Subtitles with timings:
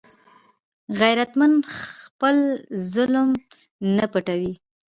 [0.99, 2.35] غیرتمند خپل
[2.93, 3.41] ظلم هم
[3.95, 4.53] نه پټوي